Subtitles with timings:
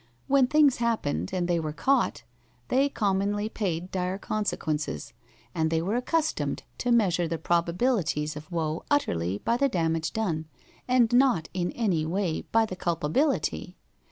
[0.25, 2.23] When things happened and they were caught,
[2.69, 5.13] they commonly paid dire consequences,
[5.53, 10.47] and they were accustomed to measure the probabilities of woe utterly by the damage done,
[10.87, 13.77] and not in any way by the culpability.